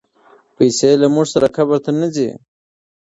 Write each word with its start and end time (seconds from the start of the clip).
پیسې 0.55 0.89
له 1.01 1.07
موږ 1.13 1.27
سره 1.33 1.47
قبر 1.55 1.77
ته 1.85 1.91
نه 1.99 2.07
ځي. 2.15 2.29